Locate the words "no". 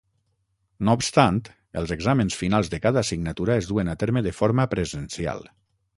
0.87-0.95